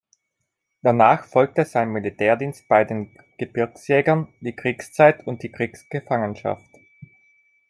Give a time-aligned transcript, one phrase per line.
[0.81, 6.65] Danach folgte sein Militärdienst bei den Gebirgsjägern, die Kriegszeit und die Kriegsgefangenschaft.